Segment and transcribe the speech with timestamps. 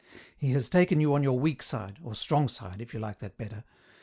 [0.35, 3.37] He has taken you on your weak side— or strong side, if you like that
[3.37, 3.63] better.